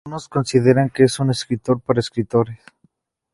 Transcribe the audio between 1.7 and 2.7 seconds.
para escritores".